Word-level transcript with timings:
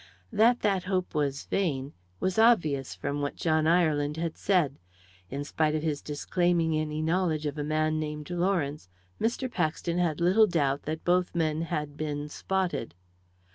That 0.33 0.61
that 0.61 0.85
hope 0.85 1.13
was 1.13 1.45
vain 1.45 1.93
was 2.19 2.39
obvious 2.39 2.95
from 2.95 3.21
what 3.21 3.35
John 3.35 3.67
Ireland 3.67 4.17
had 4.17 4.35
said. 4.35 4.79
In 5.29 5.43
spite 5.43 5.75
of 5.75 5.83
his 5.83 6.01
disclaiming 6.01 6.75
any 6.75 7.03
knowledge 7.03 7.45
of 7.45 7.55
a 7.59 7.63
man 7.63 7.99
named 7.99 8.31
Lawrence, 8.31 8.89
Mr. 9.21 9.47
Paxton 9.47 9.99
had 9.99 10.19
little 10.19 10.47
doubt 10.47 10.81
that 10.89 11.05
both 11.05 11.35
men 11.35 11.61
had 11.61 11.97
been 11.97 12.29
"spotted." 12.29 12.95